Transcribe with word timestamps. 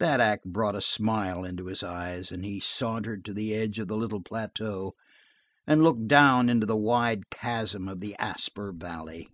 That 0.00 0.18
act 0.20 0.46
brought 0.46 0.76
a 0.76 0.80
smile 0.80 1.44
into 1.44 1.66
his 1.66 1.82
eyes, 1.82 2.32
and 2.32 2.42
he 2.42 2.58
sauntered 2.58 3.22
to 3.26 3.34
the 3.34 3.52
edge 3.52 3.78
of 3.78 3.86
the 3.88 3.98
little 3.98 4.22
plateau 4.22 4.94
and 5.66 5.82
looked 5.84 6.08
down 6.08 6.48
into 6.48 6.64
the 6.64 6.74
wide 6.74 7.28
chasm 7.28 7.86
of 7.86 8.00
the 8.00 8.16
Asper 8.16 8.72
Valley. 8.72 9.28